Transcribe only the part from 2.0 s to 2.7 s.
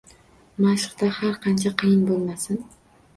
bo’lmasin